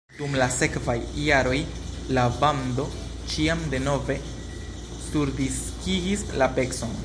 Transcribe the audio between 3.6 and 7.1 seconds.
denove surdiskigis la pecon.